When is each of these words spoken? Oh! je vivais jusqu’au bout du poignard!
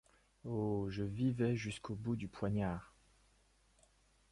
Oh! 0.45 0.87
je 0.89 1.03
vivais 1.03 1.55
jusqu’au 1.55 1.93
bout 1.93 2.15
du 2.15 2.27
poignard! 2.27 2.95